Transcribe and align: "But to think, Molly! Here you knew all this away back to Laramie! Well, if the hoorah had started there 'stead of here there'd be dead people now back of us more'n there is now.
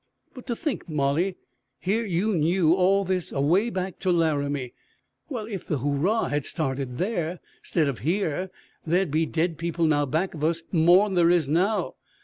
"But 0.33 0.47
to 0.47 0.55
think, 0.55 0.89
Molly! 0.89 1.35
Here 1.79 2.03
you 2.03 2.33
knew 2.35 2.73
all 2.73 3.03
this 3.03 3.31
away 3.31 3.69
back 3.69 3.99
to 3.99 4.11
Laramie! 4.11 4.73
Well, 5.29 5.45
if 5.45 5.67
the 5.67 5.77
hoorah 5.77 6.29
had 6.29 6.43
started 6.43 6.97
there 6.97 7.39
'stead 7.61 7.87
of 7.87 7.99
here 7.99 8.49
there'd 8.83 9.11
be 9.11 9.27
dead 9.27 9.59
people 9.59 9.85
now 9.85 10.07
back 10.07 10.33
of 10.33 10.43
us 10.43 10.63
more'n 10.73 11.13
there 11.13 11.29
is 11.29 11.47
now. 11.47 11.97